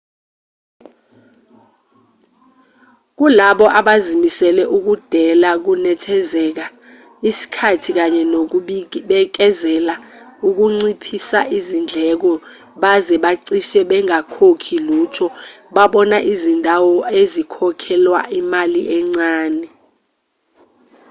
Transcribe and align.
kulabo 3.17 3.65
abazimisele 3.79 4.63
ukudela 4.77 5.49
ukunethezeka 5.57 6.65
isikhathi 7.29 7.89
kanye 7.97 8.21
nokubikezeleka 8.31 9.95
ukunciphisaizindleko 10.47 12.31
baze 12.81 13.15
bacishe 13.23 13.79
bengakhokhi 13.89 14.75
lutho 14.87 15.27
babona 15.75 16.17
izindawo 16.33 16.93
ezikhokhelwa 17.21 18.19
imali 18.39 18.81
encane 18.97 19.67